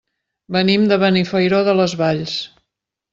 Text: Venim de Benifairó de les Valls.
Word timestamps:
Venim 0.55 0.87
de 0.91 0.97
Benifairó 1.03 1.59
de 1.67 1.75
les 1.81 1.93
Valls. 2.03 2.39